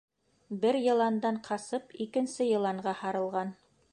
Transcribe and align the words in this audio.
Бер 0.63 0.77
йыландан 0.79 1.37
ҡасып, 1.49 1.95
икенсе 2.07 2.49
йыланға 2.53 2.97
һарылған. 3.05 3.57